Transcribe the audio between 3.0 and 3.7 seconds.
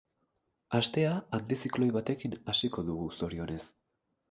zorionez.